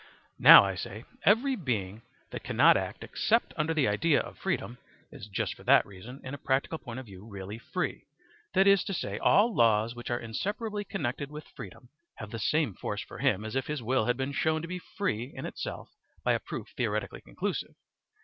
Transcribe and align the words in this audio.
Now 0.39 0.65
I 0.65 0.73
say 0.73 1.05
every 1.25 1.55
being 1.55 2.01
that 2.31 2.43
cannot 2.43 2.75
act 2.75 3.03
except 3.03 3.53
under 3.55 3.71
the 3.71 3.87
idea 3.87 4.19
of 4.19 4.35
freedom 4.35 4.79
is 5.11 5.27
just 5.27 5.53
for 5.53 5.63
that 5.65 5.85
reason 5.85 6.21
in 6.23 6.33
a 6.33 6.39
practical 6.39 6.79
point 6.79 6.99
of 6.99 7.05
view 7.05 7.23
really 7.23 7.59
free, 7.59 8.07
that 8.55 8.65
is 8.65 8.83
to 8.85 8.95
say, 8.95 9.19
all 9.19 9.53
laws 9.55 9.93
which 9.93 10.09
are 10.09 10.17
inseparably 10.19 10.83
connected 10.85 11.29
with 11.29 11.45
freedom 11.55 11.89
have 12.15 12.31
the 12.31 12.39
same 12.39 12.73
force 12.73 13.03
for 13.03 13.19
him 13.19 13.45
as 13.45 13.55
if 13.55 13.67
his 13.67 13.83
will 13.83 14.05
had 14.05 14.17
been 14.17 14.31
shown 14.31 14.63
to 14.63 14.67
be 14.67 14.79
free 14.79 15.31
in 15.35 15.45
itself 15.45 15.89
by 16.23 16.33
a 16.33 16.39
proof 16.39 16.69
theoretically 16.75 17.21
conclusive. 17.21 17.75